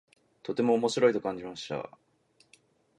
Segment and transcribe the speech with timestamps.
[0.41, 1.87] とても面白いと感じました。